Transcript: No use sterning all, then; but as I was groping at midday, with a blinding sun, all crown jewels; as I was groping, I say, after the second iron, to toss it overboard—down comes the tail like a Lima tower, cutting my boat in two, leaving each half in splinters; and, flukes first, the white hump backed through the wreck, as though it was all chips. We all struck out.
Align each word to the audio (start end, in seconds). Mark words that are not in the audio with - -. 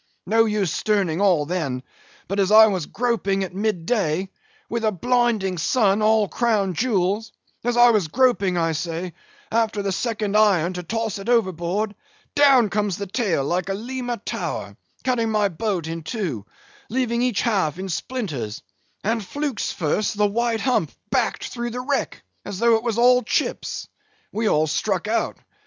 No 0.25 0.45
use 0.45 0.71
sterning 0.73 1.21
all, 1.21 1.45
then; 1.45 1.83
but 2.27 2.39
as 2.39 2.49
I 2.51 2.65
was 2.65 2.87
groping 2.87 3.43
at 3.43 3.53
midday, 3.53 4.29
with 4.67 4.83
a 4.83 4.91
blinding 4.91 5.59
sun, 5.59 6.01
all 6.01 6.27
crown 6.27 6.73
jewels; 6.73 7.31
as 7.63 7.77
I 7.77 7.91
was 7.91 8.07
groping, 8.07 8.57
I 8.57 8.71
say, 8.71 9.13
after 9.51 9.83
the 9.83 9.91
second 9.91 10.35
iron, 10.35 10.73
to 10.73 10.81
toss 10.81 11.19
it 11.19 11.29
overboard—down 11.29 12.71
comes 12.71 12.97
the 12.97 13.05
tail 13.05 13.43
like 13.45 13.69
a 13.69 13.75
Lima 13.75 14.17
tower, 14.17 14.75
cutting 15.03 15.29
my 15.29 15.49
boat 15.49 15.85
in 15.85 16.01
two, 16.01 16.47
leaving 16.89 17.21
each 17.21 17.43
half 17.43 17.77
in 17.77 17.87
splinters; 17.87 18.63
and, 19.03 19.23
flukes 19.23 19.71
first, 19.71 20.17
the 20.17 20.25
white 20.25 20.61
hump 20.61 20.91
backed 21.11 21.49
through 21.49 21.69
the 21.69 21.79
wreck, 21.81 22.23
as 22.43 22.57
though 22.57 22.73
it 22.73 22.81
was 22.83 22.97
all 22.97 23.21
chips. 23.21 23.87
We 24.31 24.49
all 24.49 24.65
struck 24.65 25.07
out. 25.07 25.37